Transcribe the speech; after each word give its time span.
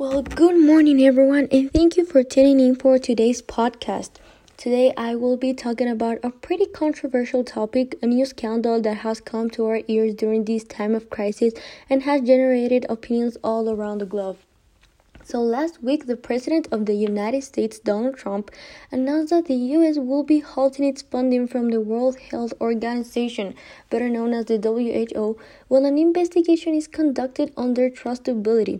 Well, 0.00 0.22
good 0.22 0.56
morning, 0.64 1.04
everyone, 1.04 1.48
and 1.50 1.72
thank 1.72 1.96
you 1.96 2.04
for 2.04 2.22
tuning 2.22 2.60
in 2.60 2.76
for 2.76 3.00
today's 3.00 3.42
podcast. 3.42 4.10
Today, 4.56 4.94
I 4.96 5.16
will 5.16 5.36
be 5.36 5.52
talking 5.52 5.88
about 5.88 6.18
a 6.22 6.30
pretty 6.30 6.66
controversial 6.66 7.42
topic 7.42 7.98
a 8.00 8.06
new 8.06 8.24
scandal 8.24 8.80
that 8.82 8.98
has 8.98 9.20
come 9.20 9.50
to 9.50 9.66
our 9.66 9.80
ears 9.88 10.14
during 10.14 10.44
this 10.44 10.62
time 10.62 10.94
of 10.94 11.10
crisis 11.10 11.52
and 11.90 12.04
has 12.04 12.20
generated 12.20 12.86
opinions 12.88 13.38
all 13.42 13.68
around 13.68 13.98
the 13.98 14.06
globe. 14.06 14.38
So, 15.24 15.42
last 15.42 15.82
week, 15.82 16.06
the 16.06 16.14
President 16.14 16.68
of 16.70 16.86
the 16.86 16.94
United 16.94 17.42
States, 17.42 17.80
Donald 17.80 18.16
Trump, 18.16 18.52
announced 18.92 19.30
that 19.30 19.46
the 19.46 19.56
US 19.78 19.98
will 19.98 20.22
be 20.22 20.38
halting 20.38 20.84
its 20.84 21.02
funding 21.02 21.48
from 21.48 21.70
the 21.70 21.80
World 21.80 22.20
Health 22.20 22.52
Organization, 22.60 23.56
better 23.90 24.08
known 24.08 24.32
as 24.32 24.44
the 24.44 24.58
WHO, 24.58 25.36
while 25.66 25.84
an 25.84 25.98
investigation 25.98 26.72
is 26.74 26.86
conducted 26.86 27.52
on 27.56 27.74
their 27.74 27.90
trustability. 27.90 28.78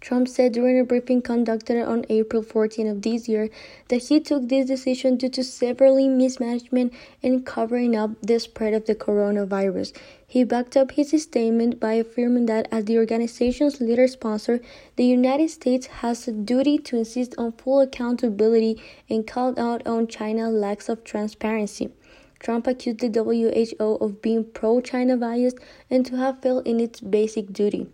Trump 0.00 0.28
said 0.28 0.52
during 0.52 0.78
a 0.78 0.84
briefing 0.84 1.22
conducted 1.22 1.82
on 1.82 2.04
April 2.08 2.42
14 2.42 2.86
of 2.86 3.02
this 3.02 3.28
year 3.28 3.48
that 3.88 4.04
he 4.04 4.20
took 4.20 4.48
this 4.48 4.66
decision 4.66 5.16
due 5.16 5.28
to 5.30 5.42
severely 5.42 6.06
mismanagement 6.06 6.92
and 7.22 7.46
covering 7.46 7.96
up 7.96 8.10
the 8.20 8.38
spread 8.38 8.74
of 8.74 8.84
the 8.84 8.94
coronavirus. 8.94 9.96
He 10.26 10.44
backed 10.44 10.76
up 10.76 10.92
his 10.92 11.10
statement 11.22 11.80
by 11.80 11.94
affirming 11.94 12.46
that 12.46 12.68
as 12.70 12.84
the 12.84 12.98
organization's 12.98 13.80
leader 13.80 14.06
sponsor, 14.06 14.60
the 14.96 15.04
United 15.04 15.50
States 15.50 15.86
has 15.86 16.28
a 16.28 16.32
duty 16.32 16.78
to 16.78 16.98
insist 16.98 17.34
on 17.38 17.52
full 17.52 17.80
accountability 17.80 18.80
and 19.08 19.26
called 19.26 19.58
out 19.58 19.86
on 19.86 20.06
China's 20.06 20.52
lack 20.52 20.88
of 20.88 21.04
transparency. 21.04 21.90
Trump 22.38 22.66
accused 22.66 23.00
the 23.00 23.08
WHO 23.08 23.94
of 23.94 24.20
being 24.20 24.44
pro 24.44 24.80
China 24.80 25.16
biased 25.16 25.58
and 25.90 26.04
to 26.06 26.16
have 26.16 26.42
failed 26.42 26.66
in 26.66 26.80
its 26.80 27.00
basic 27.00 27.52
duty. 27.52 27.88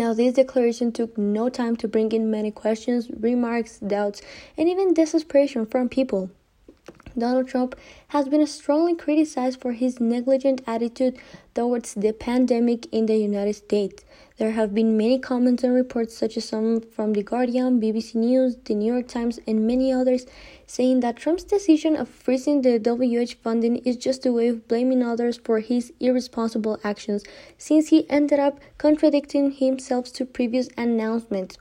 Now, 0.00 0.14
this 0.14 0.32
declaration 0.32 0.92
took 0.92 1.18
no 1.18 1.50
time 1.50 1.76
to 1.76 1.86
bring 1.86 2.12
in 2.12 2.30
many 2.30 2.50
questions, 2.50 3.10
remarks, 3.10 3.78
doubts, 3.80 4.22
and 4.56 4.66
even 4.66 4.94
desperation 4.94 5.66
from 5.66 5.90
people. 5.90 6.30
Donald 7.16 7.48
Trump 7.48 7.74
has 8.08 8.28
been 8.28 8.46
strongly 8.46 8.94
criticized 8.94 9.60
for 9.60 9.72
his 9.72 10.00
negligent 10.00 10.62
attitude 10.66 11.18
towards 11.54 11.94
the 11.94 12.12
pandemic 12.12 12.86
in 12.92 13.06
the 13.06 13.16
United 13.16 13.54
States. 13.54 14.04
There 14.38 14.52
have 14.52 14.74
been 14.74 14.96
many 14.96 15.18
comments 15.18 15.64
and 15.64 15.74
reports, 15.74 16.16
such 16.16 16.36
as 16.36 16.46
some 16.46 16.80
from 16.80 17.12
The 17.12 17.22
Guardian, 17.22 17.80
BBC 17.80 18.14
News, 18.14 18.56
The 18.64 18.74
New 18.74 18.92
York 18.92 19.06
Times, 19.06 19.38
and 19.46 19.66
many 19.66 19.92
others, 19.92 20.24
saying 20.66 21.00
that 21.00 21.16
Trump's 21.16 21.44
decision 21.44 21.94
of 21.94 22.08
freezing 22.08 22.62
the 22.62 22.78
WH 22.78 23.34
funding 23.42 23.76
is 23.78 23.96
just 23.96 24.24
a 24.24 24.32
way 24.32 24.48
of 24.48 24.66
blaming 24.66 25.02
others 25.02 25.36
for 25.36 25.60
his 25.60 25.92
irresponsible 26.00 26.78
actions, 26.82 27.22
since 27.58 27.88
he 27.88 28.08
ended 28.08 28.38
up 28.38 28.60
contradicting 28.78 29.50
himself 29.50 30.10
to 30.14 30.24
previous 30.24 30.68
announcements. 30.78 31.58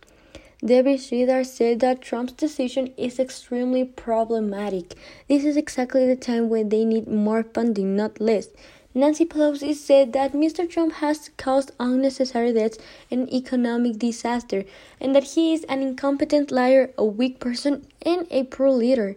Devi 0.63 0.95
Sridhar 0.95 1.45
said 1.45 1.79
that 1.79 2.01
Trump's 2.01 2.33
decision 2.33 2.93
is 2.97 3.17
extremely 3.17 3.85
problematic. 3.85 4.95
This 5.29 5.45
is 5.45 5.55
exactly 5.55 6.05
the 6.05 6.17
time 6.17 6.49
when 6.49 6.67
they 6.67 6.83
need 6.83 7.07
more 7.07 7.43
funding, 7.43 7.95
not 7.95 8.19
less. 8.19 8.49
Nancy 8.93 9.23
Pelosi 9.23 9.73
said 9.73 10.11
that 10.11 10.33
Mr. 10.33 10.69
Trump 10.69 10.95
has 10.95 11.29
caused 11.37 11.71
unnecessary 11.79 12.51
deaths 12.51 12.77
and 13.09 13.31
economic 13.31 13.99
disaster, 13.99 14.65
and 14.99 15.15
that 15.15 15.35
he 15.35 15.53
is 15.53 15.63
an 15.65 15.81
incompetent 15.81 16.51
liar, 16.51 16.91
a 16.97 17.05
weak 17.05 17.39
person, 17.39 17.87
and 18.01 18.27
a 18.29 18.43
poor 18.43 18.69
leader. 18.69 19.15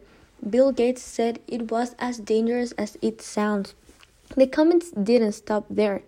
Bill 0.48 0.70
Gates 0.70 1.02
said 1.02 1.40
it 1.48 1.72
was 1.72 1.96
as 1.98 2.18
dangerous 2.18 2.70
as 2.72 2.96
it 3.02 3.20
sounds. 3.20 3.74
The 4.36 4.46
comments 4.46 4.92
didn't 4.92 5.32
stop 5.32 5.66
there. 5.68 6.02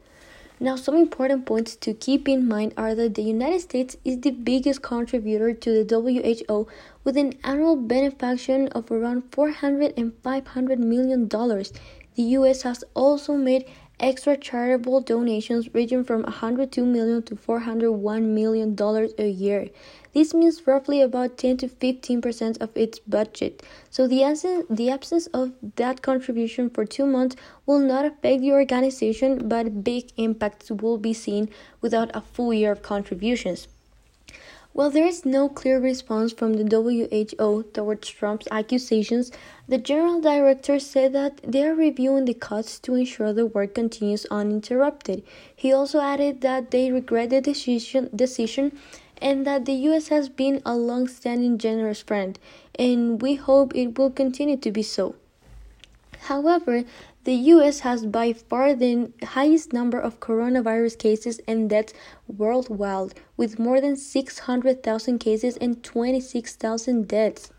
Now, 0.65 0.77
some 0.77 0.97
important 0.97 1.45
points 1.45 1.77
to 1.77 1.93
keep 1.93 2.27
in 2.27 2.49
mind 2.49 2.73
are 2.79 2.95
that 2.95 3.17
the 3.17 3.23
United 3.23 3.61
States 3.61 3.99
is 4.03 4.21
the 4.21 4.31
biggest 4.31 4.81
contributor 4.81 5.53
to 5.53 5.85
the 5.85 6.01
WHO 6.01 6.67
with 7.05 7.19
an 7.19 7.35
annual 7.45 7.77
benefaction 7.77 8.69
of 8.69 8.91
around 8.91 9.25
400 9.31 9.93
and 9.99 10.15
500 10.23 10.79
million 10.79 11.29
dollars. 11.29 11.71
The 12.15 12.23
US 12.39 12.63
has 12.63 12.83
also 12.95 13.35
made 13.35 13.67
extra 14.01 14.37
charitable 14.37 15.01
donations 15.01 15.73
ranging 15.75 16.05
from 16.05 16.23
102 16.23 16.85
million 16.85 17.23
to 17.23 17.37
401 17.37 18.35
million 18.35 18.75
dollars 18.75 19.13
a 19.19 19.29
year. 19.29 19.69
This 20.13 20.33
means 20.33 20.67
roughly 20.67 21.01
about 21.01 21.39
10 21.39 21.57
to 21.59 21.69
15 21.69 22.21
percent 22.21 22.59
of 22.61 22.71
its 22.77 22.99
budget. 23.01 23.63
So 23.91 24.07
the 24.07 24.23
absence, 24.23 24.67
the 24.71 24.91
absence 24.91 25.27
of 25.29 25.53
that 25.77 26.03
contribution 26.03 26.71
for 26.71 26.85
two 26.85 27.07
months 27.07 27.37
will 27.67 27.81
not 27.81 28.05
affect 28.05 28.41
the 28.41 28.53
organization, 28.53 29.49
but 29.49 29.83
big 29.83 30.13
impacts 30.17 30.71
will 30.71 30.99
be 30.99 31.13
seen 31.13 31.49
without 31.81 32.11
a 32.15 32.21
full 32.21 32.55
year 32.55 32.73
of 32.73 32.83
contributions. 32.83 33.69
While 34.75 34.91
there 34.91 35.07
is 35.07 35.25
no 35.25 35.49
clear 35.49 35.79
response 35.79 36.33
from 36.33 36.55
the 36.55 36.65
WHO 36.65 37.63
towards 37.73 38.09
Trump's 38.09 38.49
accusations, 38.51 39.31
the 39.69 39.79
general 39.79 40.21
director 40.21 40.81
said 40.81 41.13
that 41.13 41.41
they 41.47 41.65
are 41.65 41.77
reviewing 41.77 42.25
the 42.25 42.35
cuts 42.35 42.81
to 42.81 42.97
ensure 42.97 43.33
the 43.33 43.47
work 43.47 43.77
continues 43.77 44.27
uninterrupted. 44.33 45.23
He 45.55 45.73
also 45.73 46.01
added 46.01 46.41
that 46.41 46.73
they 46.73 46.91
regret 46.91 47.31
the 47.31 47.41
decision, 47.41 48.11
decision 48.17 48.77
and 49.23 49.47
that 49.47 49.65
the 49.65 49.75
US 49.91 50.09
has 50.09 50.29
been 50.29 50.61
a 50.67 50.75
long-standing 50.75 51.57
generous 51.59 52.03
friend, 52.03 52.37
and 52.77 53.23
we 53.23 53.37
hope 53.37 53.77
it 53.77 53.97
will 53.97 54.11
continue 54.11 54.57
to 54.57 54.73
be 54.73 54.83
so. 54.83 55.15
However, 56.29 56.85
the 57.25 57.35
US 57.35 57.81
has 57.81 58.07
by 58.07 58.33
far 58.33 58.75
the 58.75 59.13
highest 59.23 59.75
number 59.75 60.01
of 60.01 60.21
coronavirus 60.21 60.97
cases 60.97 61.39
and 61.47 61.69
deaths 61.69 61.93
worldwide, 62.27 63.13
with 63.37 63.59
more 63.59 63.79
than 63.79 63.95
600,000 63.95 65.19
cases 65.19 65.59
and 65.59 65.83
26,000 65.83 67.07
deaths. 67.07 67.51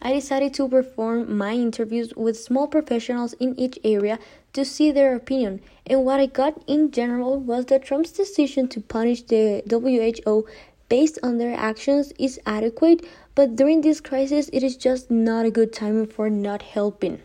I 0.00 0.14
decided 0.14 0.54
to 0.54 0.66
perform 0.70 1.36
my 1.36 1.52
interviews 1.52 2.14
with 2.16 2.40
small 2.40 2.66
professionals 2.66 3.34
in 3.34 3.54
each 3.60 3.78
area 3.84 4.18
to 4.54 4.64
see 4.64 4.90
their 4.90 5.14
opinion, 5.14 5.60
and 5.86 6.06
what 6.06 6.18
I 6.18 6.26
got 6.26 6.62
in 6.66 6.90
general 6.90 7.38
was 7.38 7.66
that 7.66 7.84
Trump's 7.84 8.12
decision 8.12 8.68
to 8.68 8.80
punish 8.80 9.20
the 9.24 9.62
WHO 9.68 10.46
based 10.88 11.18
on 11.22 11.36
their 11.36 11.54
actions 11.54 12.14
is 12.18 12.40
adequate, 12.46 13.04
but 13.34 13.54
during 13.54 13.82
this 13.82 14.00
crisis, 14.00 14.48
it 14.50 14.62
is 14.62 14.78
just 14.78 15.10
not 15.10 15.44
a 15.44 15.50
good 15.50 15.74
time 15.74 16.06
for 16.06 16.30
not 16.30 16.62
helping 16.62 17.20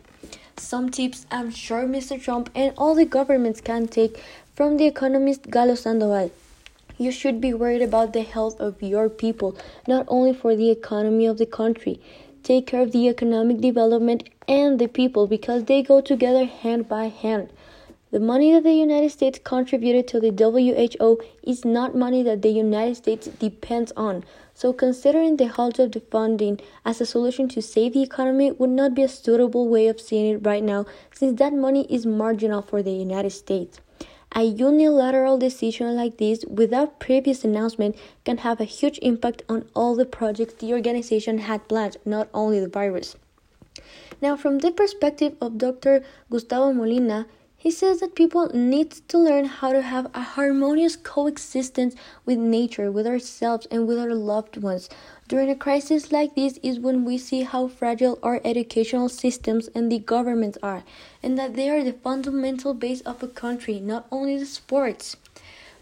some 0.60 0.90
tips 0.90 1.26
I'm 1.30 1.50
sure 1.50 1.84
Mr. 1.84 2.20
Trump 2.20 2.50
and 2.54 2.72
all 2.76 2.94
the 2.94 3.04
governments 3.04 3.60
can 3.60 3.86
take 3.86 4.22
from 4.54 4.76
the 4.76 4.86
economist 4.86 5.50
Galo 5.50 5.76
Sandoval. 5.76 6.30
You 6.96 7.10
should 7.10 7.40
be 7.40 7.52
worried 7.52 7.82
about 7.82 8.12
the 8.12 8.22
health 8.22 8.60
of 8.60 8.82
your 8.82 9.08
people, 9.08 9.56
not 9.88 10.06
only 10.08 10.32
for 10.32 10.54
the 10.54 10.70
economy 10.70 11.26
of 11.26 11.38
the 11.38 11.46
country. 11.46 12.00
Take 12.44 12.66
care 12.68 12.82
of 12.82 12.92
the 12.92 13.08
economic 13.08 13.60
development 13.60 14.28
and 14.46 14.78
the 14.78 14.86
people 14.86 15.26
because 15.26 15.64
they 15.64 15.82
go 15.82 16.00
together 16.00 16.44
hand 16.44 16.88
by 16.88 17.06
hand. 17.06 17.50
The 18.14 18.20
money 18.20 18.52
that 18.52 18.62
the 18.62 18.72
United 18.72 19.10
States 19.10 19.40
contributed 19.42 20.06
to 20.06 20.20
the 20.20 20.30
WHO 20.30 21.20
is 21.42 21.64
not 21.64 21.96
money 21.96 22.22
that 22.22 22.42
the 22.42 22.48
United 22.48 22.94
States 22.94 23.26
depends 23.26 23.90
on. 23.96 24.22
So, 24.54 24.72
considering 24.72 25.36
the 25.36 25.48
halt 25.48 25.80
of 25.80 25.90
the 25.90 25.98
funding 25.98 26.60
as 26.84 27.00
a 27.00 27.06
solution 27.06 27.48
to 27.48 27.60
save 27.60 27.92
the 27.92 28.02
economy 28.02 28.52
would 28.52 28.70
not 28.70 28.94
be 28.94 29.02
a 29.02 29.08
suitable 29.08 29.66
way 29.66 29.88
of 29.88 30.00
seeing 30.00 30.32
it 30.32 30.46
right 30.46 30.62
now, 30.62 30.86
since 31.12 31.40
that 31.40 31.54
money 31.54 31.88
is 31.90 32.06
marginal 32.06 32.62
for 32.62 32.84
the 32.84 32.92
United 32.92 33.30
States. 33.30 33.80
A 34.30 34.44
unilateral 34.44 35.36
decision 35.36 35.96
like 35.96 36.18
this 36.18 36.44
without 36.44 37.00
previous 37.00 37.42
announcement 37.42 37.96
can 38.24 38.38
have 38.38 38.60
a 38.60 38.72
huge 38.78 39.00
impact 39.02 39.42
on 39.48 39.68
all 39.74 39.96
the 39.96 40.06
projects 40.06 40.54
the 40.54 40.72
organization 40.72 41.38
had 41.38 41.66
planned, 41.66 41.96
not 42.04 42.28
only 42.32 42.60
the 42.60 42.68
virus. 42.68 43.16
Now, 44.22 44.36
from 44.36 44.60
the 44.60 44.70
perspective 44.70 45.34
of 45.40 45.58
Dr. 45.58 46.04
Gustavo 46.30 46.72
Molina, 46.72 47.26
he 47.64 47.70
says 47.70 48.00
that 48.00 48.14
people 48.14 48.50
need 48.52 48.90
to 49.08 49.16
learn 49.16 49.46
how 49.46 49.72
to 49.72 49.80
have 49.80 50.10
a 50.12 50.20
harmonious 50.20 50.96
coexistence 50.96 51.94
with 52.26 52.36
nature, 52.36 52.92
with 52.92 53.06
ourselves, 53.06 53.66
and 53.70 53.88
with 53.88 53.98
our 53.98 54.12
loved 54.12 54.58
ones. 54.58 54.90
During 55.28 55.48
a 55.48 55.56
crisis 55.56 56.12
like 56.12 56.34
this 56.34 56.58
is 56.62 56.78
when 56.78 57.06
we 57.06 57.16
see 57.16 57.40
how 57.40 57.68
fragile 57.68 58.18
our 58.22 58.38
educational 58.44 59.08
systems 59.08 59.68
and 59.68 59.90
the 59.90 59.98
governments 59.98 60.58
are, 60.62 60.84
and 61.22 61.38
that 61.38 61.54
they 61.54 61.70
are 61.70 61.82
the 61.82 61.94
fundamental 61.94 62.74
base 62.74 63.00
of 63.00 63.22
a 63.22 63.28
country, 63.28 63.80
not 63.80 64.06
only 64.12 64.36
the 64.36 64.44
sports. 64.44 65.16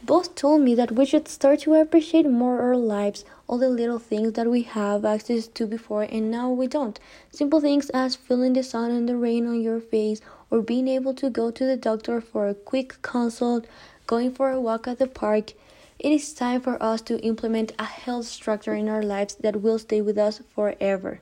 Both 0.04 0.34
told 0.34 0.62
me 0.62 0.75
that 0.75 0.90
we 0.90 1.06
should 1.06 1.28
start 1.28 1.60
to 1.60 1.75
appreciate 1.75 2.28
more 2.28 2.60
our 2.60 2.76
lives, 2.76 3.25
all 3.46 3.58
the 3.58 3.69
little 3.69 4.00
things 4.00 4.32
that 4.32 4.50
we 4.50 4.62
have 4.62 5.04
access 5.04 5.46
to 5.46 5.64
before 5.64 6.02
and 6.02 6.28
now 6.28 6.50
we 6.50 6.66
don't. 6.66 6.99
Simple 7.31 7.60
things 7.60 7.88
as 7.90 8.16
feeling 8.16 8.54
the 8.54 8.64
sun 8.64 8.90
and 8.90 9.08
the 9.08 9.16
rain 9.16 9.46
on 9.46 9.60
your 9.60 9.78
face, 9.78 10.20
or 10.50 10.60
being 10.60 10.88
able 10.88 11.14
to 11.14 11.31
go 11.31 11.52
to 11.52 11.64
the 11.64 11.76
doctor 11.76 12.20
for 12.20 12.49
a 12.49 12.54
quick 12.54 13.00
consult, 13.02 13.64
going 14.08 14.32
for 14.32 14.50
a 14.50 14.60
walk 14.60 14.88
at 14.88 14.99
the 14.99 15.06
park. 15.06 15.52
It 16.00 16.10
is 16.10 16.34
time 16.34 16.62
for 16.62 16.82
us 16.82 17.00
to 17.02 17.20
implement 17.20 17.72
a 17.78 17.84
health 17.84 18.26
structure 18.26 18.75
in 18.75 18.88
our 18.88 19.04
lives 19.04 19.37
that 19.37 19.62
will 19.62 19.78
stay 19.78 20.00
with 20.00 20.19
us 20.19 20.43
forever. 20.52 21.20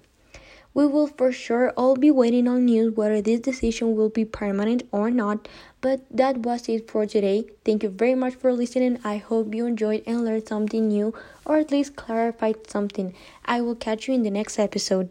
We 0.72 0.86
will 0.86 1.06
for 1.08 1.32
sure 1.32 1.70
all 1.76 1.96
be 1.96 2.10
waiting 2.10 2.46
on 2.46 2.66
news 2.66 2.94
whether 2.96 3.20
this 3.20 3.40
decision 3.40 3.96
will 3.96 4.08
be 4.08 4.24
permanent 4.24 4.84
or 4.92 5.10
not. 5.10 5.48
But 5.80 6.04
that 6.10 6.38
was 6.38 6.68
it 6.68 6.90
for 6.90 7.06
today. 7.06 7.46
Thank 7.64 7.82
you 7.82 7.88
very 7.88 8.14
much 8.14 8.34
for 8.34 8.52
listening. 8.52 8.98
I 9.02 9.16
hope 9.16 9.54
you 9.54 9.66
enjoyed 9.66 10.02
and 10.06 10.24
learned 10.24 10.48
something 10.48 10.88
new 10.88 11.14
or 11.44 11.56
at 11.56 11.70
least 11.70 11.96
clarified 11.96 12.70
something. 12.70 13.14
I 13.44 13.60
will 13.60 13.74
catch 13.74 14.08
you 14.08 14.14
in 14.14 14.22
the 14.22 14.30
next 14.30 14.58
episode. 14.58 15.10